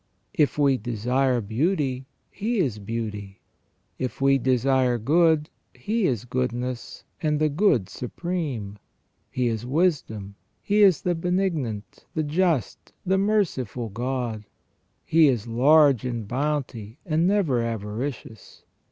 [0.33, 3.39] If we desire beauty, He is beauty.
[3.99, 8.79] If we desire good, He is goodness, and the Good Supreme.
[9.29, 14.45] He is wisdom, He is the benignant, the just, the merciful God.
[15.05, 18.63] He is large in bounty, and never avaricious.